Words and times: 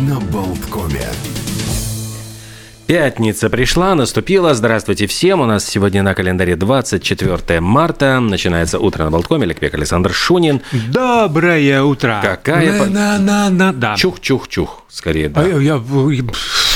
на 0.00 0.20
Болткоме. 0.20 1.08
Пятница 2.86 3.48
пришла, 3.48 3.94
наступила. 3.94 4.52
Здравствуйте 4.52 5.06
всем. 5.06 5.40
У 5.40 5.46
нас 5.46 5.64
сегодня 5.64 6.02
на 6.02 6.14
календаре 6.14 6.54
24 6.54 7.60
марта. 7.60 8.20
Начинается 8.20 8.78
утро 8.78 9.04
на 9.04 9.10
Болткоме. 9.10 9.44
Олег 9.44 9.74
Александр 9.74 10.12
Шунин. 10.12 10.60
Доброе 10.90 11.82
утро. 11.82 12.20
Какая... 12.22 12.84
На, 12.86 13.18
на, 13.18 13.50
на, 13.50 13.72
да. 13.72 13.94
Чух-чух-чух, 13.94 14.82
скорее, 14.88 15.28
да. 15.30 15.40
А 15.40 15.48
я, 15.48 15.56
я, 15.58 15.82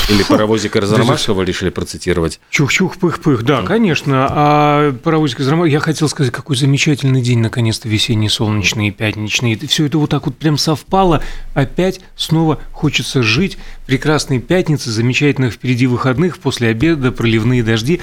или 0.09 0.23
паровозик 0.23 0.75
из 0.75 0.91
Ромашкова 0.91 1.41
решили 1.43 1.69
процитировать? 1.69 2.39
Чух-чух, 2.49 2.97
пых-пых, 2.97 3.43
да, 3.43 3.61
конечно. 3.63 4.27
А 4.29 4.93
паровозик 5.03 5.39
из 5.39 5.47
Ромашкова, 5.47 5.71
я 5.71 5.79
хотел 5.79 6.09
сказать, 6.09 6.31
какой 6.31 6.55
замечательный 6.55 7.21
день, 7.21 7.39
наконец-то, 7.39 7.87
весенний, 7.87 8.29
солнечный 8.29 8.87
и 8.89 8.91
пятничный. 8.91 9.55
Все 9.67 9.85
это 9.85 9.97
вот 9.97 10.09
так 10.09 10.25
вот 10.25 10.37
прям 10.37 10.57
совпало. 10.57 11.21
Опять 11.53 12.01
снова 12.15 12.59
хочется 12.71 13.23
жить. 13.23 13.57
Прекрасные 13.85 14.39
пятницы, 14.39 14.91
замечательных 14.91 15.53
впереди 15.53 15.87
выходных, 15.87 16.37
после 16.39 16.69
обеда 16.69 17.11
проливные 17.11 17.63
дожди. 17.63 18.01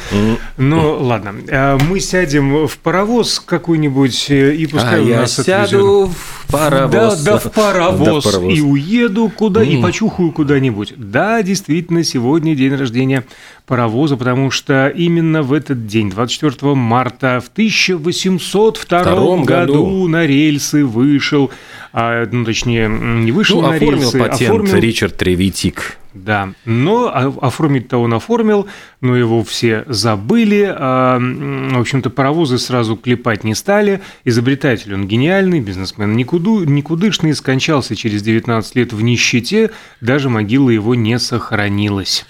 Но 0.57 0.99
ладно, 0.99 1.35
а 1.51 1.79
мы 1.79 2.01
сядем 2.01 2.66
в 2.66 2.79
паровоз 2.79 3.41
какой-нибудь 3.41 4.30
э, 4.30 4.55
и 4.55 4.66
пускай 4.66 5.01
а 5.01 5.02
у 5.02 5.07
я 5.07 5.21
нас 5.21 5.35
сяду 5.35 6.05
отвезет. 6.05 6.16
в 6.16 6.52
паровоз. 6.52 7.21
Да, 7.23 7.33
да, 7.33 7.38
в 7.38 7.52
паровоз. 7.52 8.25
Да, 8.25 8.30
в 8.30 8.33
паровоз. 8.33 8.59
И 8.59 8.61
уеду 8.61 9.30
куда, 9.35 9.63
и 9.63 9.80
почухаю 9.80 10.33
куда-нибудь. 10.33 10.95
Да, 10.97 11.43
действительно, 11.43 11.96
сегодня 12.05 12.55
день 12.55 12.75
рождения 12.75 13.25
паровоза, 13.67 14.17
потому 14.17 14.51
что 14.51 14.89
именно 14.89 15.43
в 15.43 15.53
этот 15.53 15.87
день, 15.87 16.11
24 16.11 16.75
марта 16.75 17.43
в 17.45 17.49
1802 17.49 19.01
Втором 19.01 19.45
году. 19.45 19.73
году 19.73 20.09
на 20.09 20.27
рельсы 20.27 20.85
вышел, 20.85 21.51
а, 21.99 22.29
ну, 22.31 22.45
точнее, 22.45 22.89
не 22.89 23.33
вышел 23.33 23.63
Ну, 23.63 23.69
на 23.69 23.75
оформил 23.75 24.03
рельсы, 24.03 24.19
патент 24.19 24.43
оформил 24.51 24.77
Ричард 24.77 25.17
Тревитик. 25.17 25.97
да, 26.13 26.51
но 26.66 27.07
о- 27.09 27.47
оформить-то 27.47 27.97
он 27.99 28.13
оформил, 28.13 28.66
но 29.01 29.16
его 29.16 29.43
все 29.45 29.85
забыли. 29.87 30.65
а, 30.75 31.19
В 31.19 31.79
общем-то, 31.80 32.11
паровозы 32.11 32.59
сразу 32.59 32.97
клепать 32.97 33.45
не 33.45 33.55
стали. 33.55 34.01
Изобретатель 34.25 34.93
он 34.95 35.07
гениальный, 35.07 35.61
бизнесмен 35.61 36.16
никуду, 36.16 36.65
никудышный, 36.65 37.35
скончался 37.35 37.97
через 37.97 38.23
19 38.23 38.77
лет 38.77 38.93
в 38.93 39.01
нищете, 39.03 39.71
даже 40.03 40.29
могила 40.29 40.69
его 40.71 40.95
не 40.95 41.19
сохранилась. 41.19 42.27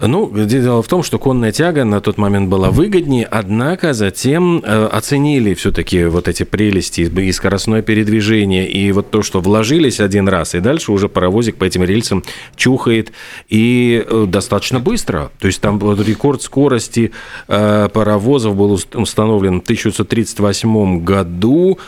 Ну, 0.00 0.30
дело 0.46 0.82
в 0.82 0.88
том, 0.88 1.02
что 1.02 1.18
конная 1.18 1.52
тяга 1.52 1.84
на 1.84 2.00
тот 2.00 2.18
момент 2.18 2.48
была 2.48 2.70
выгоднее, 2.70 3.24
однако 3.26 3.94
затем 3.94 4.62
э, 4.64 4.86
оценили 4.86 5.54
все-таки 5.54 6.04
вот 6.04 6.28
эти 6.28 6.42
прелести 6.44 7.02
и 7.02 7.32
скоростное 7.32 7.82
передвижение, 7.82 8.68
и 8.70 8.92
вот 8.92 9.07
то, 9.08 9.22
что 9.22 9.40
вложились 9.40 10.00
один 10.00 10.28
раз, 10.28 10.54
и 10.54 10.60
дальше 10.60 10.92
уже 10.92 11.08
паровозик 11.08 11.56
по 11.56 11.64
этим 11.64 11.84
рельсам 11.84 12.22
чухает, 12.56 13.12
и 13.48 14.04
э, 14.06 14.26
достаточно 14.28 14.80
быстро. 14.80 15.30
То 15.40 15.46
есть 15.46 15.60
там 15.60 15.78
рекорд 16.00 16.42
скорости 16.42 17.12
э, 17.48 17.88
паровозов 17.92 18.56
был 18.56 18.72
уст- 18.72 18.94
установлен 18.94 19.60
в 19.60 19.62
1938 19.62 21.04
году, 21.04 21.78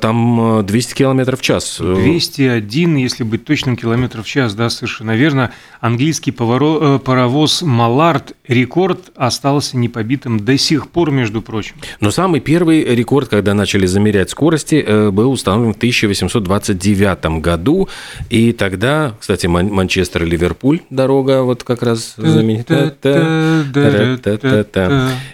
там 0.00 0.58
э, 0.60 0.62
200 0.64 0.94
километров 0.94 1.38
в 1.40 1.42
час. 1.42 1.78
Э, 1.80 1.94
201, 1.94 2.96
если 2.96 3.22
быть 3.22 3.44
точным, 3.44 3.76
километров 3.76 4.26
в 4.26 4.28
час, 4.28 4.54
да, 4.54 4.68
совершенно 4.68 5.14
верно. 5.14 5.52
Английский 5.80 6.32
э, 6.32 6.98
паровоз 7.04 7.62
Малард 7.62 8.32
рекорд 8.48 9.12
остался 9.14 9.76
непобитым 9.76 10.40
до 10.40 10.58
сих 10.58 10.88
пор, 10.88 11.12
между 11.12 11.40
прочим. 11.40 11.76
Но 12.00 12.10
самый 12.10 12.40
первый 12.40 12.84
рекорд, 12.84 13.28
когда 13.28 13.54
начали 13.54 13.86
замерять 13.86 14.30
скорости, 14.30 14.82
э, 14.84 15.10
был 15.10 15.30
установлен 15.30 15.72
в 15.74 15.76
1829 15.76 17.40
году. 17.40 17.88
И 18.28 18.52
тогда, 18.52 19.14
кстати, 19.20 19.46
Ман- 19.46 19.70
Манчестер 19.72 20.24
и 20.24 20.26
Ливерпуль, 20.26 20.80
дорога 20.90 21.42
вот 21.42 21.62
как 21.62 21.82
раз 21.84 22.14
знаменитая, 22.16 22.90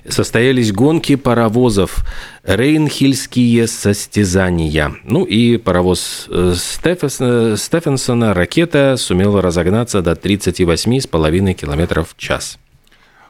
состоялись 0.09 0.72
гонки 0.72 1.16
паровозов, 1.16 2.05
Рейнхильские 2.44 3.66
состязания. 3.66 4.25
Ну 5.04 5.25
и 5.25 5.56
паровоз 5.56 6.26
э, 6.28 6.53
Стефес- 6.56 7.19
э, 7.20 7.56
Стефенсона, 7.56 8.34
ракета, 8.34 8.97
сумела 8.98 9.41
разогнаться 9.42 10.03
до 10.03 10.12
38,5 10.14 11.54
километров 11.54 12.14
в 12.14 12.20
час. 12.20 12.59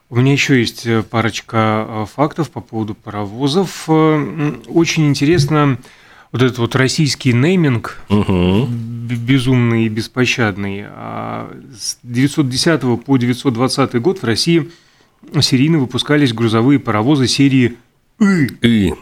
У 0.09 0.17
меня 0.17 0.33
еще 0.33 0.59
есть 0.61 0.87
э, 0.87 1.03
парочка 1.03 2.07
фактов 2.15 2.51
по 2.51 2.61
поводу 2.61 2.95
паровозов. 2.95 3.89
Очень 3.89 5.09
интересно 5.09 5.79
вот 6.33 6.43
этот 6.43 6.59
вот 6.59 6.77
российский 6.77 7.33
нейминг, 7.33 7.99
б- 8.09 9.15
безумный 9.17 9.87
и 9.87 9.89
беспощадный. 9.89 10.85
А 10.87 11.51
С 11.79 11.99
910 12.03 13.05
по 13.05 13.17
920 13.17 13.95
год 14.01 14.23
в 14.23 14.25
России 14.25 14.71
серийно 15.41 15.79
выпускались 15.79 16.33
грузовые 16.33 16.79
паровозы 16.79 17.27
серии 17.27 17.77
«И». 18.21 18.47
И 18.63 18.95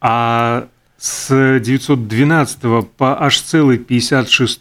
А 0.00 0.68
с 1.04 1.60
912 1.60 2.88
по 2.96 3.22
аж 3.22 3.38
целый 3.38 3.76
56 3.76 4.60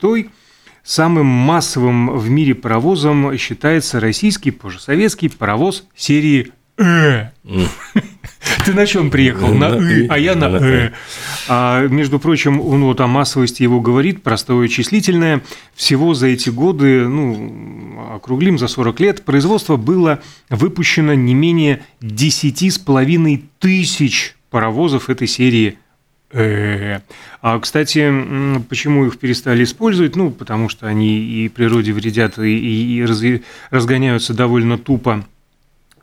самым 0.83 1.25
массовым 1.25 2.17
в 2.17 2.29
мире 2.29 2.53
паровозом 2.53 3.37
считается 3.37 4.01
российский, 4.01 4.51
позже 4.51 4.81
советский 4.81 5.29
паровоз 5.29 5.85
серии 5.95 6.51
«Э». 6.77 7.29
Ты 8.65 8.73
на 8.73 8.85
чем 8.85 9.09
приехал? 9.09 9.53
На 9.53 9.69
«ы», 9.69 10.03
«и», 10.03 10.07
а 10.09 10.17
я 10.17 10.35
на 10.35 10.49
на 10.49 10.57
«э». 10.57 10.91
А, 11.47 11.87
между 11.87 12.19
прочим, 12.19 12.59
он 12.59 12.83
вот 12.83 12.99
о 12.99 13.07
массовости 13.07 13.63
его 13.63 13.79
говорит, 13.79 14.21
простое 14.21 14.67
числительное. 14.67 15.41
Всего 15.75 16.13
за 16.13 16.27
эти 16.27 16.49
годы, 16.49 17.07
ну, 17.07 18.15
округлим 18.15 18.57
за 18.57 18.67
40 18.67 18.99
лет, 18.99 19.23
производство 19.23 19.77
было 19.77 20.19
выпущено 20.49 21.13
не 21.13 21.35
менее 21.35 21.83
10,5 22.01 23.43
тысяч 23.59 24.35
паровозов 24.49 25.09
этой 25.09 25.27
серии 25.29 25.77
«Э». 25.77 25.82
А, 26.33 27.59
кстати, 27.59 28.61
почему 28.69 29.05
их 29.05 29.17
перестали 29.19 29.63
использовать? 29.63 30.15
Ну, 30.15 30.31
потому 30.31 30.69
что 30.69 30.87
они 30.87 31.19
и 31.19 31.49
природе 31.49 31.93
вредят, 31.93 32.39
и, 32.39 32.57
и- 32.57 33.03
и 33.03 33.41
разгоняются 33.69 34.33
довольно 34.33 34.77
тупо. 34.77 35.25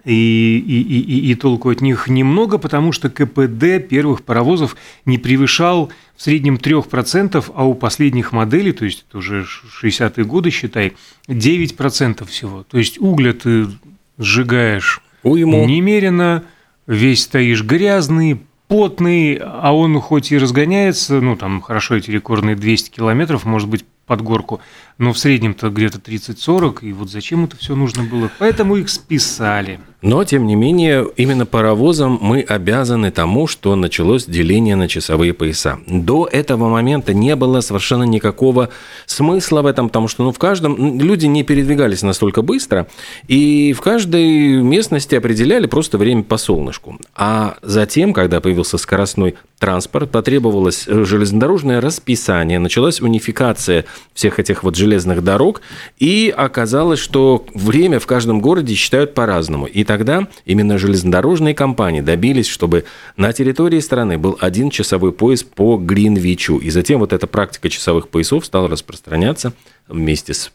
И, 0.04 0.64
и, 0.66 0.80
и, 0.80 1.00
и- 1.00 1.30
и 1.30 1.34
толку 1.34 1.68
от 1.68 1.82
них 1.82 2.08
немного, 2.08 2.56
потому 2.56 2.90
что 2.92 3.10
КПД 3.10 3.86
первых 3.86 4.22
паровозов 4.22 4.76
не 5.04 5.18
превышал 5.18 5.92
в 6.16 6.22
среднем 6.22 6.56
3%, 6.56 7.52
а 7.54 7.66
у 7.66 7.74
последних 7.74 8.32
моделей, 8.32 8.72
то 8.72 8.86
есть 8.86 9.04
это 9.08 9.18
уже 9.18 9.44
60-е 9.82 10.24
годы, 10.24 10.50
считай, 10.50 10.94
9% 11.28 12.24
всего. 12.26 12.62
То 12.62 12.78
есть 12.78 12.98
угля 12.98 13.34
ты 13.34 13.66
сжигаешь 14.16 15.02
уйму. 15.22 15.66
немерено, 15.66 16.44
весь 16.86 17.22
стоишь 17.24 17.62
грязный, 17.62 18.40
потный, 18.70 19.34
а 19.42 19.74
он 19.74 20.00
хоть 20.00 20.30
и 20.30 20.38
разгоняется, 20.38 21.20
ну, 21.20 21.34
там, 21.36 21.60
хорошо, 21.60 21.96
эти 21.96 22.12
рекордные 22.12 22.54
200 22.54 22.90
километров, 22.90 23.44
может 23.44 23.68
быть, 23.68 23.84
под 24.10 24.22
горку, 24.22 24.60
но 24.98 25.12
в 25.12 25.18
среднем-то 25.20 25.70
где-то 25.70 25.98
30-40, 25.98 26.78
и 26.82 26.92
вот 26.92 27.10
зачем 27.10 27.44
это 27.44 27.56
все 27.56 27.76
нужно 27.76 28.02
было? 28.02 28.28
Поэтому 28.40 28.74
их 28.74 28.90
списали. 28.90 29.78
Но, 30.02 30.24
тем 30.24 30.46
не 30.46 30.56
менее, 30.56 31.06
именно 31.16 31.44
паровозом 31.44 32.18
мы 32.22 32.40
обязаны 32.40 33.10
тому, 33.10 33.46
что 33.46 33.76
началось 33.76 34.24
деление 34.24 34.74
на 34.74 34.88
часовые 34.88 35.34
пояса. 35.34 35.78
До 35.86 36.26
этого 36.26 36.68
момента 36.68 37.12
не 37.12 37.36
было 37.36 37.60
совершенно 37.60 38.04
никакого 38.04 38.70
смысла 39.04 39.60
в 39.62 39.66
этом, 39.66 39.88
потому 39.88 40.08
что 40.08 40.24
ну, 40.24 40.32
в 40.32 40.38
каждом 40.38 40.98
люди 40.98 41.26
не 41.26 41.44
передвигались 41.44 42.02
настолько 42.02 42.40
быстро, 42.40 42.88
и 43.28 43.74
в 43.74 43.82
каждой 43.82 44.62
местности 44.62 45.14
определяли 45.14 45.66
просто 45.66 45.98
время 45.98 46.22
по 46.22 46.38
солнышку. 46.38 46.98
А 47.14 47.58
затем, 47.62 48.14
когда 48.14 48.40
появился 48.40 48.78
скоростной 48.78 49.36
транспорт, 49.58 50.10
потребовалось 50.10 50.88
э, 50.88 51.04
железнодорожное 51.04 51.82
расписание, 51.82 52.58
началась 52.58 53.02
унификация 53.02 53.84
всех 54.14 54.38
этих 54.38 54.62
вот 54.62 54.76
железных 54.76 55.22
дорог, 55.22 55.60
и 55.98 56.32
оказалось, 56.36 57.00
что 57.00 57.44
время 57.54 58.00
в 58.00 58.06
каждом 58.06 58.40
городе 58.40 58.74
считают 58.74 59.14
по-разному. 59.14 59.66
И 59.66 59.84
тогда 59.84 60.28
именно 60.44 60.78
железнодорожные 60.78 61.54
компании 61.54 62.00
добились, 62.00 62.46
чтобы 62.46 62.84
на 63.16 63.32
территории 63.32 63.80
страны 63.80 64.18
был 64.18 64.36
один 64.40 64.70
часовой 64.70 65.12
пояс 65.12 65.42
по 65.42 65.76
Гринвичу. 65.76 66.58
И 66.58 66.70
затем 66.70 67.00
вот 67.00 67.12
эта 67.12 67.26
практика 67.26 67.68
часовых 67.68 68.08
поясов 68.08 68.44
стала 68.46 68.68
распространяться 68.68 69.52
вместе 69.88 70.34
с 70.34 70.50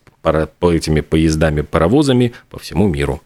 по 0.60 0.72
этими 0.72 1.02
поездами-паровозами 1.02 2.34
по 2.50 2.58
всему 2.58 2.88
миру. 2.88 3.22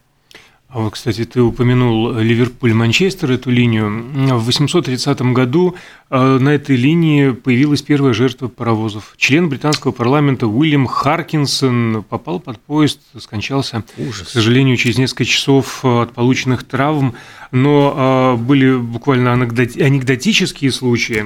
А 0.72 0.82
вот, 0.82 0.94
кстати, 0.94 1.26
ты 1.26 1.42
упомянул 1.42 2.12
Ливерпуль-Манчестер, 2.12 3.32
эту 3.32 3.50
линию. 3.50 3.90
В 4.38 4.46
830 4.46 5.20
году 5.34 5.74
э, 6.12 6.38
на 6.38 6.50
этой 6.50 6.76
линии 6.76 7.32
появилась 7.32 7.82
первая 7.82 8.14
жертва 8.14 8.50
паровозов. 8.50 9.16
Член 9.18 9.50
британского 9.50 9.92
парламента 9.92 10.46
Уильям 10.46 10.86
Харкинсон 10.86 12.06
попал 12.08 12.40
под 12.40 12.60
поезд, 12.60 13.00
скончался, 13.20 13.84
Ужас. 13.98 14.28
к 14.28 14.30
сожалению, 14.30 14.78
через 14.78 15.00
несколько 15.00 15.26
часов 15.26 15.80
э, 15.84 16.02
от 16.04 16.12
полученных 16.14 16.64
травм. 16.64 17.16
Но 17.52 18.36
э, 18.38 18.40
были 18.40 18.76
буквально 18.78 19.30
анекдоти- 19.34 19.82
анекдотические 19.82 20.72
случаи. 20.72 21.26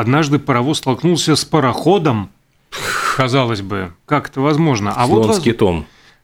Однажды 0.00 0.40
паровоз 0.40 0.78
столкнулся 0.78 1.36
с 1.36 1.44
пароходом, 1.44 2.30
казалось 3.16 3.62
бы, 3.62 3.92
как 4.06 4.28
это 4.30 4.40
возможно? 4.40 4.90
А 4.90 5.06
Слон 5.06 5.22
вот 5.22 5.26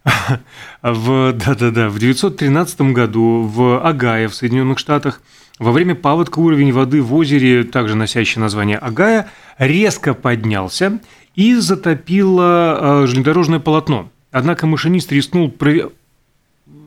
с 0.08 0.26
китом. 0.26 0.38
В, 0.82 1.32
да-да-да, 1.32 1.88
в 1.88 1.98
913 1.98 2.80
году 2.92 3.42
в 3.42 3.84
Агае 3.84 4.28
в 4.28 4.34
Соединенных 4.34 4.78
Штатах 4.78 5.20
во 5.58 5.72
время 5.72 5.94
паводка 5.94 6.38
уровень 6.38 6.72
воды 6.72 7.02
в 7.02 7.14
озере, 7.14 7.64
также 7.64 7.96
носящий 7.96 8.40
название 8.40 8.78
Агая, 8.78 9.28
резко 9.58 10.14
поднялся 10.14 11.00
и 11.34 11.54
затопило 11.54 13.06
железнодорожное 13.06 13.58
полотно. 13.58 14.10
Однако 14.30 14.66
машинист 14.66 15.10
рискнул 15.10 15.52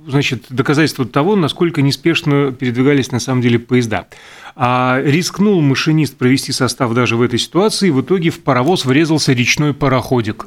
значит, 0.07 0.45
доказательство 0.49 1.05
того, 1.05 1.35
насколько 1.35 1.81
неспешно 1.81 2.51
передвигались 2.51 3.11
на 3.11 3.19
самом 3.19 3.41
деле 3.41 3.59
поезда. 3.59 4.07
А 4.55 5.01
рискнул 5.03 5.61
машинист 5.61 6.17
провести 6.17 6.51
состав 6.51 6.93
даже 6.93 7.15
в 7.17 7.21
этой 7.21 7.39
ситуации, 7.39 7.89
и 7.89 7.91
в 7.91 8.01
итоге 8.01 8.29
в 8.29 8.41
паровоз 8.41 8.85
врезался 8.85 9.33
речной 9.33 9.73
пароходик 9.73 10.45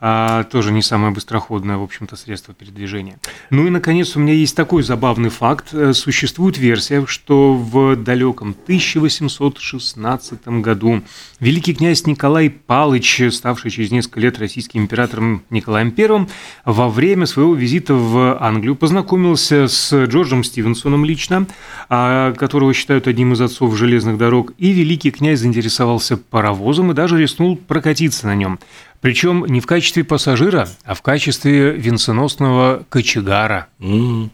а 0.00 0.44
тоже 0.44 0.72
не 0.72 0.80
самое 0.80 1.12
быстроходное, 1.12 1.76
в 1.76 1.82
общем-то, 1.82 2.16
средство 2.16 2.54
передвижения. 2.54 3.18
Ну 3.50 3.66
и, 3.66 3.70
наконец, 3.70 4.16
у 4.16 4.20
меня 4.20 4.32
есть 4.32 4.56
такой 4.56 4.82
забавный 4.82 5.28
факт. 5.28 5.74
Э, 5.74 5.92
существует 5.92 6.56
версия, 6.56 7.04
что 7.06 7.54
в 7.54 7.96
далеком 7.96 8.56
1816 8.64 10.48
году 10.62 11.02
великий 11.38 11.74
князь 11.74 12.06
Николай 12.06 12.48
Палыч, 12.48 13.22
ставший 13.30 13.70
через 13.70 13.90
несколько 13.90 14.20
лет 14.20 14.38
российским 14.38 14.80
императором 14.80 15.42
Николаем 15.50 15.94
I, 15.96 16.26
во 16.64 16.88
время 16.88 17.26
своего 17.26 17.54
визита 17.54 17.92
в 17.94 18.42
Англию 18.42 18.76
познакомился 18.76 19.68
с 19.68 20.06
Джорджем 20.06 20.44
Стивенсоном 20.44 21.04
лично, 21.04 21.46
а, 21.90 22.32
которого 22.32 22.72
считают 22.72 23.06
одним 23.06 23.34
из 23.34 23.40
отцов 23.42 23.76
железных 23.76 24.16
дорог, 24.16 24.52
и 24.56 24.72
великий 24.72 25.10
князь 25.10 25.40
заинтересовался 25.40 26.16
паровозом 26.16 26.90
и 26.90 26.94
даже 26.94 27.18
рискнул 27.18 27.56
прокатиться 27.56 28.26
на 28.26 28.34
нем. 28.34 28.58
Причем 29.00 29.46
не 29.46 29.60
в 29.60 29.66
качестве 29.66 30.04
пассажира, 30.04 30.68
а 30.84 30.94
в 30.94 31.02
качестве 31.02 31.72
венценосного 31.72 32.84
кочегара. 32.88 33.68
Mm. 33.78 34.30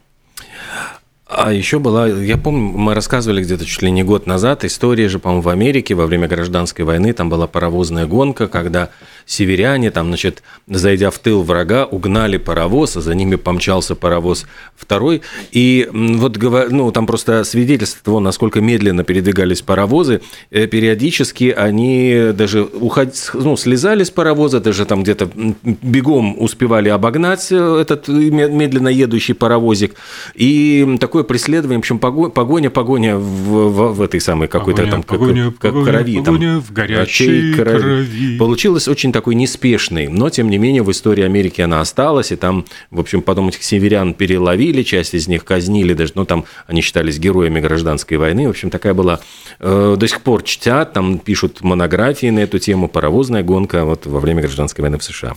А 1.29 1.53
еще 1.53 1.81
была, 1.81 2.07
я 2.07 2.37
помню, 2.37 2.61
мы 2.79 2.95
рассказывали 2.95 3.43
где-то 3.43 3.65
чуть 3.65 3.83
ли 3.83 3.91
не 3.91 4.05
год 4.05 4.27
назад, 4.27 4.65
история 4.65 5.09
же, 5.09 5.19
по-моему, 5.19 5.43
в 5.43 5.49
Америке 5.49 5.95
во 5.95 6.07
время 6.07 6.29
гражданской 6.29 6.85
войны, 6.85 7.13
там 7.13 7.29
была 7.29 7.49
паровозная 7.49 8.07
гонка, 8.07 8.47
когда 8.47 8.91
северяне, 9.27 9.91
там, 9.91 10.07
значит, 10.07 10.43
зайдя 10.69 11.11
в 11.11 11.19
тыл 11.19 11.43
врага, 11.43 11.85
угнали 11.85 12.37
паровоз, 12.37 12.97
а 12.97 13.01
за 13.01 13.15
ними 13.15 13.35
помчался 13.35 13.97
паровоз 13.97 14.47
второй. 14.77 15.23
И 15.51 15.89
вот, 15.93 16.39
ну, 16.71 16.93
там 16.93 17.07
просто 17.07 17.43
свидетельство 17.43 18.05
того, 18.05 18.21
насколько 18.21 18.61
медленно 18.61 19.03
передвигались 19.03 19.63
паровозы, 19.63 20.23
э, 20.51 20.67
периодически 20.69 21.51
они 21.51 22.31
даже 22.35 22.63
уход... 22.63 23.09
ну, 23.35 23.57
слезали 23.57 24.05
с 24.05 24.11
паровоза, 24.11 24.61
даже 24.61 24.87
там 24.87 25.03
где-то 25.03 25.29
бегом 25.65 26.41
успевали 26.41 26.89
обогнать 26.89 27.49
э, 27.51 27.79
этот 27.81 28.07
медленно 28.07 28.89
едущий 28.89 29.35
паровозик. 29.35 29.97
И 30.35 30.97
такое 31.01 31.25
преследование, 31.25 31.79
в 31.79 31.81
общем, 31.81 31.99
погоня, 31.99 32.71
погоня 32.71 33.17
в, 33.17 33.23
в, 33.23 33.95
в 33.95 34.03
этой 34.03 34.21
самой 34.21 34.47
какой-то 34.47 34.87
там 34.87 35.03
погоня, 35.03 35.51
как, 35.59 35.73
погоня, 35.73 35.85
крови, 35.85 36.17
погоня 36.19 36.53
там, 36.55 36.61
в 36.61 36.73
горячей 36.73 37.55
крови. 37.55 37.79
крови. 37.79 38.39
Получилось 38.39 38.87
очень 38.87 39.13
такой 39.17 39.35
неспешный, 39.35 40.09
но 40.09 40.29
тем 40.29 40.51
не 40.51 40.59
менее 40.59 40.83
в 40.83 40.91
истории 40.91 41.25
Америки 41.25 41.63
она 41.63 41.81
осталась, 41.81 42.33
и 42.33 42.37
там, 42.37 42.67
в 42.91 43.01
общем, 43.01 43.23
потом 43.23 43.49
этих 43.49 43.63
северян 43.63 44.13
переловили, 44.13 44.83
часть 44.83 45.15
из 45.15 45.27
них 45.27 45.43
казнили 45.43 45.95
даже, 45.95 46.13
ну 46.17 46.27
там 46.27 46.45
они 46.67 46.83
считались 46.83 47.19
героями 47.19 47.59
гражданской 47.61 48.19
войны, 48.19 48.47
в 48.47 48.51
общем, 48.51 48.69
такая 48.69 48.93
была, 48.93 49.21
э, 49.59 49.97
до 49.99 50.07
сих 50.07 50.21
пор 50.21 50.43
чтят, 50.43 50.93
там 50.93 51.19
пишут 51.19 51.63
монографии 51.63 52.27
на 52.27 52.41
эту 52.41 52.59
тему, 52.59 52.89
паровозная 52.89 53.43
гонка 53.43 53.87
вот 53.87 54.05
во 54.05 54.21
время 54.21 54.43
гражданской 54.43 54.83
войны 54.83 54.99
в 54.99 55.03
США. 55.03 55.35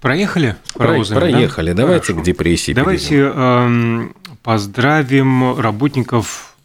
Проехали 0.00 0.56
паровозами? 0.74 1.20
Проехали. 1.20 1.70
Да? 1.70 1.82
Давайте 1.82 2.06
Хорошо. 2.06 2.20
к 2.20 2.24
депрессии. 2.24 2.72
Давайте 2.72 3.32
эм, 3.32 4.16
поздравим 4.42 5.56
работников 5.56 6.56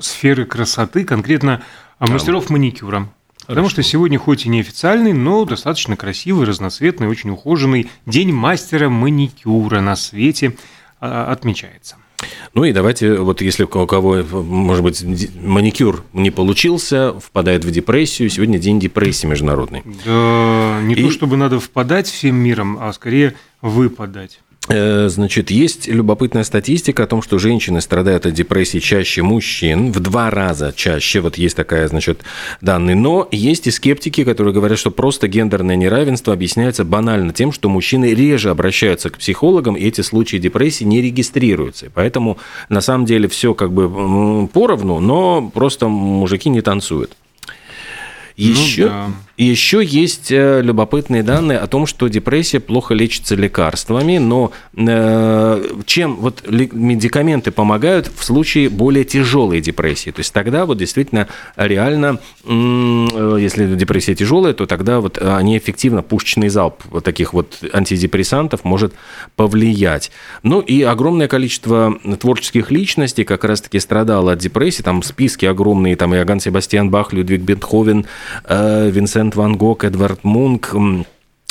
сферы 0.00 0.46
красоты, 0.46 1.04
конкретно 1.04 1.62
а, 2.00 2.08
мастеров 2.08 2.50
маникюра. 2.50 3.08
Хорошо. 3.46 3.56
Потому 3.56 3.68
что 3.68 3.82
сегодня 3.82 4.18
хоть 4.18 4.46
и 4.46 4.48
неофициальный, 4.48 5.12
но 5.12 5.44
достаточно 5.44 5.96
красивый, 5.96 6.46
разноцветный, 6.46 7.08
очень 7.08 7.28
ухоженный 7.28 7.90
день 8.06 8.32
мастера 8.32 8.88
маникюра 8.88 9.80
на 9.80 9.96
свете 9.96 10.56
а, 10.98 11.30
отмечается. 11.30 11.96
Ну 12.54 12.64
и 12.64 12.72
давайте, 12.72 13.16
вот 13.16 13.42
если 13.42 13.64
у 13.64 13.86
кого, 13.86 14.22
может 14.22 14.82
быть, 14.82 15.04
маникюр 15.34 16.04
не 16.14 16.30
получился, 16.30 17.12
впадает 17.20 17.66
в 17.66 17.70
депрессию, 17.70 18.30
сегодня 18.30 18.58
день 18.58 18.80
депрессии 18.80 19.26
международный. 19.26 19.82
Да, 20.06 20.80
не 20.82 20.94
и... 20.94 21.02
то 21.02 21.10
чтобы 21.10 21.36
надо 21.36 21.60
впадать 21.60 22.06
всем 22.06 22.36
миром, 22.36 22.78
а 22.80 22.94
скорее 22.94 23.34
выпадать. 23.60 24.40
Э, 24.68 25.08
значит, 25.10 25.50
есть 25.50 25.88
любопытная 25.88 26.42
статистика 26.42 27.02
о 27.02 27.06
том, 27.06 27.20
что 27.20 27.38
женщины 27.38 27.82
страдают 27.82 28.24
от 28.24 28.32
депрессии 28.32 28.78
чаще 28.78 29.22
мужчин, 29.22 29.92
в 29.92 30.00
два 30.00 30.30
раза 30.30 30.72
чаще, 30.74 31.20
вот 31.20 31.36
есть 31.36 31.54
такая, 31.54 31.86
значит, 31.86 32.22
данные. 32.62 32.96
Но 32.96 33.28
есть 33.30 33.66
и 33.66 33.70
скептики, 33.70 34.24
которые 34.24 34.54
говорят, 34.54 34.78
что 34.78 34.90
просто 34.90 35.28
гендерное 35.28 35.76
неравенство 35.76 36.32
объясняется 36.32 36.84
банально 36.84 37.34
тем, 37.34 37.52
что 37.52 37.68
мужчины 37.68 38.14
реже 38.14 38.48
обращаются 38.48 39.10
к 39.10 39.18
психологам, 39.18 39.74
и 39.74 39.84
эти 39.84 40.00
случаи 40.00 40.38
депрессии 40.38 40.84
не 40.84 41.02
регистрируются. 41.02 41.90
Поэтому, 41.92 42.38
на 42.70 42.80
самом 42.80 43.04
деле, 43.04 43.28
все 43.28 43.52
как 43.52 43.70
бы 43.70 44.48
поровну, 44.48 44.98
но 44.98 45.50
просто 45.52 45.88
мужики 45.88 46.48
не 46.48 46.62
танцуют. 46.62 47.14
Еще, 48.36 48.84
ну, 48.84 48.88
да. 48.88 49.10
Еще 49.36 49.84
есть 49.84 50.30
э, 50.30 50.60
любопытные 50.62 51.22
данные 51.22 51.58
о 51.58 51.66
том, 51.66 51.86
что 51.86 52.08
депрессия 52.08 52.60
плохо 52.60 52.94
лечится 52.94 53.34
лекарствами, 53.34 54.18
но 54.18 54.52
э, 54.76 55.64
чем 55.86 56.16
вот 56.16 56.44
медикаменты 56.48 57.50
помогают 57.50 58.10
в 58.14 58.24
случае 58.24 58.68
более 58.68 59.04
тяжелой 59.04 59.60
депрессии. 59.60 60.10
То 60.10 60.20
есть 60.20 60.32
тогда 60.32 60.66
вот 60.66 60.78
действительно 60.78 61.28
реально, 61.56 62.20
э, 62.44 63.36
если 63.40 63.74
депрессия 63.74 64.14
тяжелая, 64.14 64.54
то 64.54 64.66
тогда 64.66 65.00
вот 65.00 65.18
они 65.18 65.58
эффективно, 65.58 66.02
пушечный 66.02 66.48
залп 66.48 66.82
вот 66.90 67.04
таких 67.04 67.32
вот 67.32 67.58
антидепрессантов 67.72 68.64
может 68.64 68.94
повлиять. 69.36 70.10
Ну 70.42 70.60
и 70.60 70.82
огромное 70.82 71.28
количество 71.28 71.98
творческих 72.20 72.70
личностей 72.70 73.24
как 73.24 73.44
раз-таки 73.44 73.80
страдало 73.80 74.32
от 74.32 74.38
депрессии, 74.38 74.82
там 74.82 75.02
списки 75.02 75.46
огромные, 75.46 75.96
там 75.96 76.14
и 76.14 76.18
Иоганн 76.18 76.40
Себастьян 76.40 76.90
Бах, 76.90 77.12
Людвиг 77.12 77.40
Бетховен, 77.40 78.06
Э, 78.46 78.90
Винсент 78.90 79.23
Ван 79.32 79.56
Гог, 79.56 79.84
Эдвард 79.84 80.24
Мунк, 80.24 80.74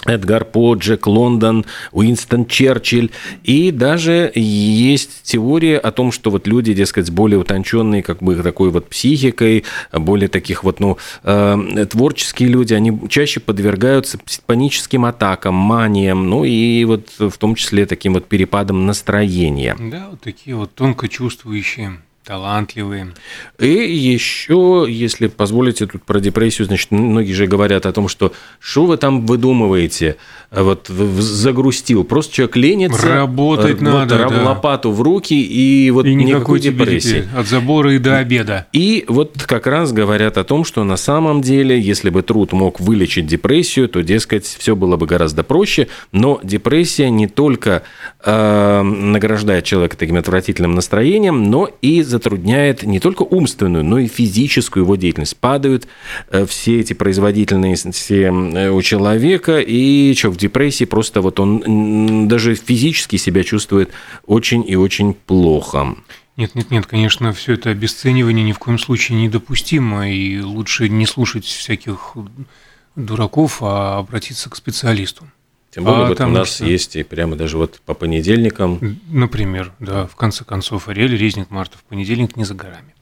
Эдгар 0.06 0.46
По, 0.46 0.76
Джек 0.76 1.08
Лондон, 1.08 1.66
Уинстон 1.92 2.46
Черчилль. 2.46 3.12
И 3.44 3.72
даже 3.72 4.32
есть 4.36 5.24
теория 5.24 5.78
о 5.78 5.92
том, 5.92 6.12
что 6.12 6.32
вот 6.32 6.48
люди, 6.48 6.74
дескать, 6.74 7.10
более 7.10 7.40
утонченной 7.40 8.02
как 8.02 8.22
бы 8.22 8.36
такой 8.36 8.70
вот 8.70 8.90
психикой, 8.90 9.64
более 9.92 10.28
таких 10.28 10.64
вот, 10.64 10.80
ну, 10.80 10.98
э, 11.24 11.86
творческие 11.90 12.50
люди, 12.50 12.74
они 12.74 12.98
чаще 13.10 13.40
подвергаются 13.40 14.20
паническим 14.46 15.06
атакам, 15.06 15.56
маниям, 15.56 16.30
ну 16.30 16.44
и 16.44 16.84
вот 16.86 17.10
в 17.18 17.38
том 17.38 17.56
числе 17.56 17.86
таким 17.86 18.14
вот 18.14 18.26
перепадам 18.26 18.86
настроения. 18.86 19.76
Да, 19.80 20.08
вот 20.12 20.22
такие 20.22 20.56
вот 20.56 20.74
тонко 20.74 21.08
чувствующие 21.08 22.00
Талантливые. 22.26 23.14
И 23.60 23.68
еще, 23.68 24.86
если 24.88 25.28
позволите, 25.28 25.88
тут 25.88 26.04
про 26.04 26.22
депрессию, 26.22 26.68
значит, 26.68 26.92
многие 26.92 27.34
же 27.34 27.48
говорят 27.48 27.86
о 27.86 27.92
том, 27.92 28.08
что 28.08 28.32
что 28.60 28.86
вы 28.86 28.96
там 28.96 29.26
выдумываете, 29.26 30.16
вот 30.50 30.88
загрустил, 30.88 32.06
просто 32.06 32.34
человек 32.34 32.56
ленится. 32.56 33.10
Работать 33.10 33.82
вот, 33.82 33.82
надо, 33.82 34.30
да. 34.30 34.42
лопату 34.42 34.92
в 34.92 35.02
руки 35.02 35.34
и 35.34 35.92
вот 35.92 36.06
и 36.06 36.14
никакой, 36.14 36.60
никакой 36.60 36.60
депрессии. 36.62 37.28
От 37.36 37.48
забора 37.48 37.94
и 37.94 37.98
до 37.98 38.20
обеда. 38.20 38.68
И 38.72 39.04
вот 39.10 39.44
как 39.46 39.68
раз 39.68 39.92
говорят 39.92 40.38
о 40.38 40.46
том, 40.46 40.64
что 40.64 40.86
на 40.86 40.96
самом 40.96 41.42
деле, 41.42 41.78
если 41.78 42.10
бы 42.10 42.22
труд 42.22 42.54
мог 42.54 42.80
вылечить 42.80 43.26
депрессию, 43.26 43.90
то, 43.90 44.02
дескать, 44.02 44.46
все 44.46 44.78
было 44.78 44.96
бы 44.96 45.08
гораздо 45.08 45.44
проще, 45.44 45.90
но 46.14 46.40
депрессия 46.42 47.10
не 47.10 47.28
только 47.28 47.84
э, 48.24 48.82
награждает 48.82 49.66
человека 49.66 49.98
таким 49.98 50.16
отвратительным 50.16 50.74
настроением, 50.74 51.50
но 51.50 51.70
и 51.82 52.02
затрудняет 52.14 52.84
не 52.84 53.00
только 53.00 53.24
умственную, 53.24 53.84
но 53.84 54.00
и 54.00 54.08
физическую 54.08 54.84
его 54.84 54.96
деятельность. 54.96 55.36
Падают 55.38 55.88
э, 56.30 56.46
все 56.46 56.80
эти 56.80 56.94
производительные 56.94 57.76
все 57.76 58.26
э, 58.26 58.70
у 58.70 58.82
человека, 58.82 59.60
и 59.60 60.14
что, 60.16 60.30
в 60.30 60.38
депрессии 60.38 60.86
просто 60.86 61.22
вот 61.22 61.40
он 61.40 62.28
даже 62.28 62.54
физически 62.56 63.18
себя 63.18 63.44
чувствует 63.44 63.90
очень 64.28 64.64
и 64.68 64.76
очень 64.76 65.14
плохо. 65.14 65.96
Нет, 66.38 66.56
нет, 66.56 66.72
нет, 66.72 66.86
конечно, 66.86 67.34
все 67.34 67.54
это 67.54 67.72
обесценивание 67.72 68.46
ни 68.46 68.52
в 68.52 68.60
коем 68.60 68.78
случае 68.78 69.22
недопустимо, 69.22 70.10
и 70.10 70.40
лучше 70.40 70.90
не 70.90 71.06
слушать 71.06 71.46
всяких 71.46 72.16
дураков, 72.96 73.58
а 73.62 73.98
обратиться 74.00 74.50
к 74.50 74.56
специалисту. 74.56 75.26
Тем 75.74 75.86
более, 75.86 76.06
а, 76.06 76.10
вот 76.10 76.22
у 76.22 76.28
нас 76.28 76.62
есть 76.62 76.96
и 76.96 77.02
прямо 77.02 77.36
даже 77.36 77.58
вот 77.58 77.82
по 77.84 77.96
понедельникам. 77.96 79.00
Например, 79.10 79.72
да, 79.80 80.06
в 80.06 80.16
конце 80.16 80.44
концов, 80.44 80.88
Ариэль 80.88 81.18
Резник 81.18 81.50
Мартов, 81.50 81.84
понедельник 81.90 82.38
не 82.38 82.44
за 82.44 82.54
горами. 82.54 82.94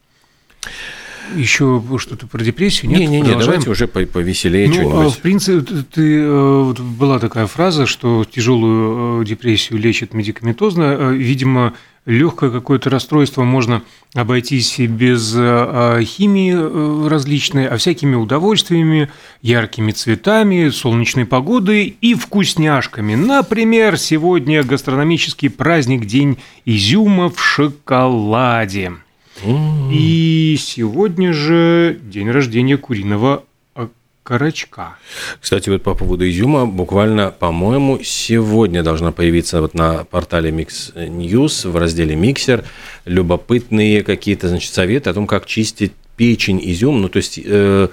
Еще 1.36 1.82
что-то 1.98 2.26
про 2.26 2.42
депрессию? 2.42 2.90
Нет, 2.90 3.00
не, 3.00 3.06
не, 3.06 3.20
не, 3.20 3.34
давайте 3.36 3.70
уже 3.70 3.86
повеселее 3.86 4.68
ну, 4.68 4.74
что-нибудь. 4.74 5.14
В 5.14 5.18
принципе, 5.18 5.84
ты, 5.92 6.28
вот 6.28 6.80
была 6.80 7.18
такая 7.18 7.46
фраза, 7.46 7.86
что 7.86 8.24
тяжелую 8.24 9.24
депрессию 9.24 9.78
лечат 9.78 10.14
медикаментозно. 10.14 11.10
Видимо, 11.10 11.74
легкое 12.04 12.50
какое-то 12.50 12.90
расстройство 12.90 13.44
можно 13.44 13.82
обойтись 14.14 14.78
без 14.78 15.34
а, 15.36 16.00
химии 16.02 16.52
э, 16.54 17.08
различной, 17.08 17.68
а 17.68 17.76
всякими 17.76 18.14
удовольствиями, 18.14 19.10
яркими 19.40 19.92
цветами, 19.92 20.68
солнечной 20.70 21.26
погодой 21.26 21.96
и 22.00 22.14
вкусняшками. 22.14 23.14
Например, 23.14 23.96
сегодня 23.96 24.62
гастрономический 24.64 25.50
праздник 25.50 26.06
День 26.06 26.38
изюма 26.64 27.30
в 27.30 27.40
шоколаде. 27.40 28.92
И 29.90 30.56
сегодня 30.58 31.32
же 31.32 31.98
день 32.02 32.30
рождения 32.30 32.76
куриного 32.76 33.44
Карачка. 34.22 34.96
Кстати, 35.40 35.68
вот 35.68 35.82
по 35.82 35.94
поводу 35.94 36.28
изюма, 36.28 36.64
буквально, 36.66 37.30
по-моему, 37.30 38.00
сегодня 38.04 38.84
должна 38.84 39.10
появиться 39.10 39.60
вот 39.60 39.74
на 39.74 40.04
портале 40.04 40.50
Mix 40.50 40.94
News 40.94 41.68
в 41.68 41.76
разделе 41.76 42.14
«Миксер» 42.14 42.64
любопытные 43.04 44.04
какие-то, 44.04 44.48
значит, 44.48 44.72
советы 44.72 45.10
о 45.10 45.14
том, 45.14 45.26
как 45.26 45.46
чистить 45.46 45.92
печень, 46.16 46.60
изюм. 46.62 47.02
Ну, 47.02 47.08
то 47.08 47.16
есть, 47.16 47.40
э, 47.44 47.88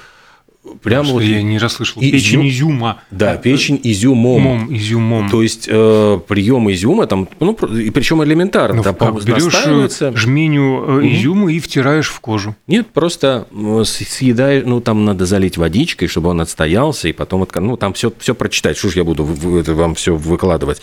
Прямо 0.84 1.14
вот 1.14 1.24
я 1.24 1.42
не 1.42 1.58
расслышал. 1.58 2.02
Изюм... 2.02 2.12
Печень 2.12 2.50
изюма. 2.50 3.02
Да, 3.12 3.38
печень 3.38 3.80
изюмом. 3.82 4.42
Мом, 4.42 4.76
изюмом. 4.76 5.30
То 5.30 5.42
есть 5.42 5.68
э, 5.70 6.20
прием 6.28 6.70
изюма 6.72 7.08
там, 7.08 7.30
ну, 7.40 7.54
и 7.54 7.90
причем 7.92 8.24
элементарно. 8.24 8.78
Ну, 8.78 8.84
там, 8.84 8.96
как 8.96 9.24
берешь 9.24 10.18
жменю 10.18 11.02
э, 11.02 11.08
изюма 11.08 11.44
угу. 11.44 11.50
и 11.50 11.60
втираешь 11.60 12.10
в 12.10 12.20
кожу. 12.20 12.56
Нет, 12.68 12.88
просто 12.88 13.48
съедаешь, 13.86 14.64
ну, 14.66 14.82
там 14.82 15.06
надо 15.06 15.26
залить 15.26 15.58
водичкой, 15.58 16.08
чтобы 16.08 16.30
он 16.30 16.42
отстоялся, 16.42 17.08
и 17.08 17.14
потом, 17.14 17.48
ну, 17.56 17.78
там 17.78 17.94
все, 17.94 18.12
все 18.20 18.36
прочитать. 18.36 18.78
Что 18.78 18.90
ж 18.90 18.98
я 18.98 19.04
буду 19.04 19.26
это 19.58 19.74
вам 19.74 19.96
все 19.96 20.16
выкладывать. 20.16 20.82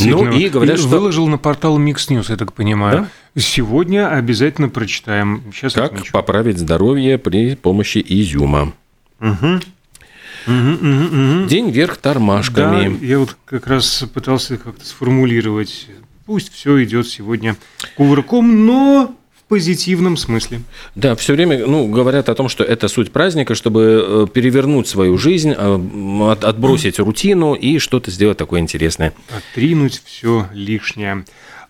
Ну, 0.00 0.24
ну 0.24 0.30
и 0.30 0.48
говорят, 0.48 0.78
что... 0.78 0.88
Выложил 0.88 1.26
на 1.26 1.38
портал 1.38 1.78
Mix 1.80 2.08
News, 2.08 2.26
я 2.28 2.36
так 2.36 2.52
понимаю. 2.52 3.08
Да? 3.34 3.40
Сегодня 3.40 4.08
обязательно 4.08 4.68
прочитаем. 4.68 5.42
Сейчас 5.52 5.74
как 5.74 5.92
отмечу. 5.92 6.12
поправить 6.12 6.58
здоровье 6.58 7.18
при 7.18 7.54
помощи 7.54 8.04
изюма. 8.06 8.72
Угу. 9.20 9.60
Угу, 10.46 10.72
угу, 10.74 11.40
угу. 11.40 11.48
День 11.48 11.70
вверх 11.70 11.96
тормашками. 11.96 12.96
Да, 12.98 13.06
я 13.06 13.18
вот 13.18 13.36
как 13.44 13.66
раз 13.66 14.04
пытался 14.12 14.56
как-то 14.58 14.86
сформулировать. 14.86 15.88
Пусть 16.24 16.52
все 16.52 16.82
идет 16.84 17.08
сегодня 17.08 17.56
кувырком, 17.96 18.66
но 18.66 19.14
в 19.34 19.48
позитивном 19.48 20.16
смысле. 20.16 20.62
Да, 20.94 21.14
все 21.16 21.34
время 21.34 21.66
ну, 21.66 21.88
говорят 21.88 22.28
о 22.28 22.34
том, 22.34 22.48
что 22.48 22.64
это 22.64 22.88
суть 22.88 23.12
праздника, 23.12 23.54
чтобы 23.54 24.26
э, 24.26 24.26
перевернуть 24.32 24.88
свою 24.88 25.18
жизнь, 25.18 25.52
э, 25.56 26.36
отбросить 26.42 26.98
рутину 26.98 27.54
и 27.54 27.78
что-то 27.78 28.10
сделать 28.10 28.38
такое 28.38 28.60
интересное. 28.60 29.12
Отринуть 29.30 30.02
все 30.04 30.48
лишнее. 30.52 31.24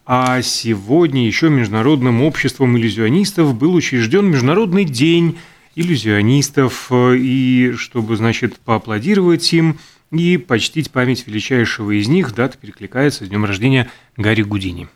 А 0.06 0.40
сегодня 0.40 1.26
еще 1.26 1.48
Международным 1.48 2.22
обществом 2.22 2.76
иллюзионистов 2.78 3.54
был 3.54 3.74
учрежден 3.74 4.26
Международный 4.26 4.84
день 4.84 5.36
иллюзионистов, 5.76 6.88
э, 6.90 7.16
и 7.16 7.72
чтобы, 7.76 8.16
значит, 8.16 8.58
поаплодировать 8.58 9.52
им 9.52 9.78
и 10.10 10.36
почтить 10.38 10.90
память 10.90 11.26
величайшего 11.26 11.92
из 11.92 12.08
них, 12.08 12.34
дата 12.34 12.58
перекликается 12.58 13.24
с 13.24 13.28
днем 13.28 13.44
рождения 13.44 13.88
Гарри 14.16 14.42
Гудини. 14.42 14.88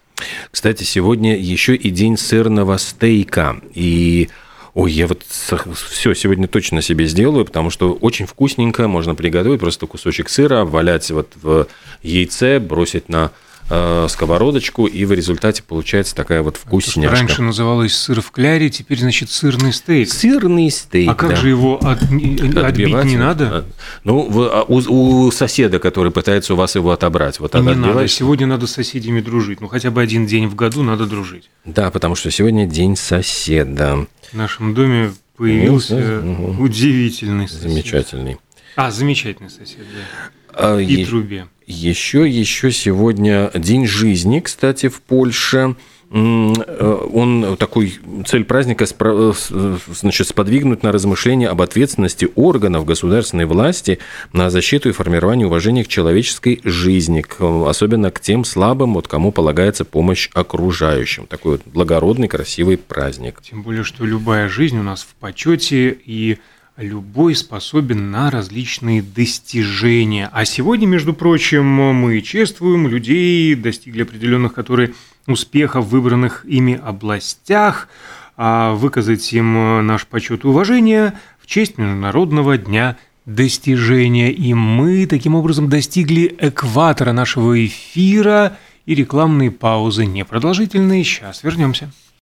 Кстати, 0.51 0.83
сегодня 0.83 1.39
еще 1.39 1.77
и 1.77 1.91
день 1.91 2.17
сырного 2.17 2.77
стейка. 2.79 3.61
И 3.75 4.29
Ой, 4.73 4.93
я 4.93 5.09
вот 5.09 5.25
все 5.25 6.15
сегодня 6.15 6.47
точно 6.47 6.81
себе 6.81 7.07
сделаю, 7.07 7.45
потому 7.45 7.71
что 7.71 7.93
очень 7.93 8.27
вкусненько 8.27 8.87
можно 8.87 9.17
приготовить 9.17 9.59
просто 9.59 9.87
кусочек 9.87 10.29
сыра, 10.29 10.65
валять 10.65 11.11
вот 11.11 11.33
в 11.43 11.67
яйце, 12.03 12.61
бросить 12.61 13.09
на 13.09 13.33
э, 13.71 14.07
сковородочку, 14.11 14.87
и 14.87 15.05
в 15.05 15.13
результате 15.13 15.63
получается 15.63 16.15
такая 16.15 16.43
вот 16.43 16.57
вкусняшка. 16.57 17.17
Раньше 17.17 17.43
называлось 17.43 17.95
сыр 17.95 18.21
в 18.21 18.31
кляре, 18.31 18.69
теперь, 18.69 18.99
значит, 18.99 19.31
сырный 19.31 19.73
стейк. 19.73 20.13
Сырный 20.13 20.71
стейк, 20.71 21.11
А 21.11 21.15
как 21.15 21.31
да. 21.31 21.37
же 21.37 21.49
его 21.49 21.79
от, 21.79 22.03
отбить 22.03 23.05
не 23.05 23.17
надо? 23.17 23.49
А, 23.49 23.65
ну, 24.05 24.29
а 24.51 24.65
у, 24.67 25.27
у 25.27 25.31
соседа, 25.31 25.79
который 25.79 26.13
пытается 26.13 26.55
у 26.55 26.57
вас 26.57 26.75
его 26.75 26.91
отобрать. 26.91 27.41
Вот 27.41 27.55
не 27.55 27.75
надо, 27.75 28.09
сегодня 28.09 28.47
надо 28.47 28.67
с 28.67 28.73
соседями 28.73 29.21
дружить. 29.21 29.61
Ну, 29.61 29.69
хотя 29.69 29.91
бы 29.91 30.03
один 30.03 30.27
день 30.27 30.49
в 30.49 30.55
году 30.55 30.83
надо 30.83 31.07
дружить. 31.07 31.51
Да, 31.65 31.91
потому 31.91 32.15
что 32.15 32.31
сегодня 32.31 32.67
день 32.67 32.97
соседа. 32.97 34.07
В 34.33 34.35
нашем 34.35 34.75
доме 34.75 35.13
появился 35.37 36.21
угу. 36.21 36.65
удивительный 36.65 37.49
сосед. 37.49 37.71
Замечательный. 37.71 38.37
А, 38.77 38.91
замечательный 38.91 39.51
сосед, 39.51 39.79
да. 39.79 40.31
А, 40.53 40.79
и 40.79 40.85
е- 40.85 41.07
трубе. 41.07 41.47
Еще, 41.71 42.29
еще 42.29 42.73
сегодня 42.73 43.53
день 43.55 43.87
жизни, 43.87 44.41
кстати, 44.41 44.89
в 44.89 45.01
Польше. 45.01 45.77
Э, 46.11 47.09
он 47.13 47.57
такой 47.57 48.01
цель 48.27 48.43
праздника 48.45 48.87
значит, 48.87 50.27
сподвигнуть 50.27 50.83
на 50.83 50.91
размышление 50.91 51.49
об 51.49 51.63
ответственности 51.63 52.29
органов 52.35 52.87
государственной 52.87 53.45
власти 53.45 54.01
на 54.33 54.51
защиту 54.51 54.89
и 54.89 54.93
формирование 54.93 55.47
уважения 55.47 55.85
к 55.85 55.89
человеческой 55.89 56.61
жизни, 56.65 57.25
особенно 57.69 58.11
к 58.11 58.19
тем 58.19 58.45
слабым, 58.45 58.95
вот 58.95 59.07
кому 59.07 59.31
полагается 59.31 59.85
помощь 59.85 60.29
окружающим. 60.35 61.29
Такой 61.29 61.53
вот 61.53 61.63
благородный, 61.67 62.27
красивый 62.27 62.79
праздник. 62.79 63.43
Тем 63.43 63.63
более, 63.63 63.85
что 63.85 64.05
любая 64.05 64.49
жизнь 64.49 64.77
у 64.77 64.83
нас 64.83 65.03
в 65.03 65.15
почете 65.21 65.97
и 66.05 66.39
любой 66.81 67.35
способен 67.35 68.11
на 68.11 68.31
различные 68.31 69.03
достижения. 69.03 70.29
А 70.33 70.45
сегодня, 70.45 70.87
между 70.87 71.13
прочим, 71.13 71.65
мы 71.67 72.21
чествуем 72.23 72.89
людей, 72.89 73.55
достигли 73.55 74.03
определенных, 74.03 74.55
которые 74.55 74.95
успехов 75.27 75.85
в 75.85 75.91
выбранных 75.91 76.45
ими 76.47 76.81
областях, 76.83 77.89
а 78.37 78.75
выказать 78.75 79.33
им 79.33 79.87
наш 79.87 80.07
почет 80.07 80.45
и 80.45 80.49
уважение 80.49 81.13
в 81.39 81.47
честь 81.47 81.79
Международного 81.79 82.57
дня 82.57 82.97
достижения. 83.27 84.33
И 84.33 84.55
мы 84.55 85.07
таким 85.07 85.35
образом 85.35 85.69
достигли 85.69 86.35
экватора 86.39 87.13
нашего 87.13 87.65
эфира 87.65 88.57
и 88.87 88.95
рекламные 88.95 89.51
паузы 89.51 90.07
непродолжительные. 90.07 91.05
Сейчас 91.05 91.45
вернемся. 91.45 91.91